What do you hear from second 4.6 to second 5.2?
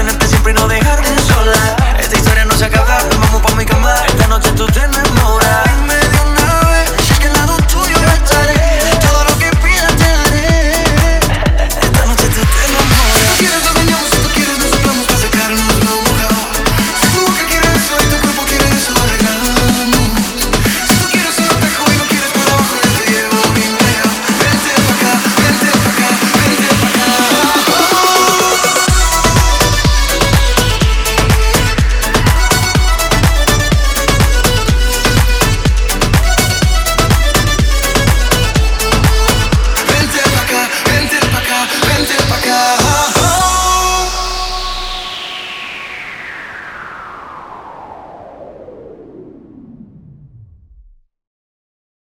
tienes